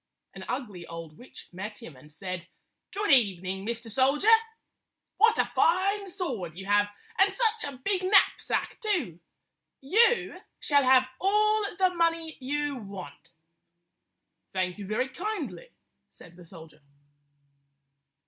An 0.33 0.45
ugly 0.47 0.83
old 0.87 1.15
witch 1.15 1.47
met 1.51 1.77
him 1.77 1.95
and 1.95 2.11
said, 2.11 2.47
"Good 2.91 3.11
evening, 3.11 3.63
Mr. 3.67 3.87
Soldier! 3.87 4.33
What 5.17 5.37
a 5.37 5.51
fine 5.55 6.09
sword 6.09 6.55
you 6.55 6.65
have, 6.65 6.87
and 7.19 7.31
such 7.31 7.65
a 7.71 7.77
big 7.77 8.01
knapsack, 8.05 8.79
too! 8.81 9.19
You 9.79 10.41
shall 10.59 10.85
have 10.85 11.07
all 11.19 11.63
the 11.77 11.93
money 11.93 12.35
you 12.39 12.77
want." 12.77 13.29
"Thank 14.53 14.79
you 14.79 14.87
very 14.87 15.07
kindly," 15.07 15.69
said 16.09 16.35
the 16.35 16.45
soldier. 16.45 16.81